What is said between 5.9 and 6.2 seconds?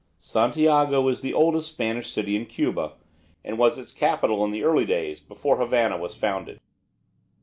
was